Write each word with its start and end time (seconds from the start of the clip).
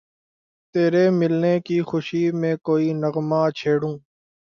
تیرے 0.75 1.03
ملنے 1.09 1.53
کی 1.65 1.77
خوشی 1.81 2.23
میں 2.31 2.55
کوئی 2.65 2.87
نغمہ 2.93 3.41
چھیڑوں 3.57 3.95